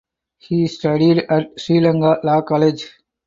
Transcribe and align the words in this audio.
He 0.39 0.65
studied 0.65 1.19
at 1.29 1.59
Sri 1.59 1.79
Lanka 1.79 2.19
Law 2.23 2.41
College. 2.41 2.87